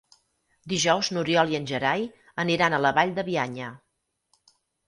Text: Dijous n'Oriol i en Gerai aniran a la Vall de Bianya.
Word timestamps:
Dijous 0.71 1.09
n'Oriol 1.17 1.53
i 1.53 1.59
en 1.59 1.69
Gerai 1.73 2.07
aniran 2.47 2.77
a 2.79 2.83
la 2.87 2.95
Vall 2.99 3.15
de 3.21 3.29
Bianya. 3.29 3.71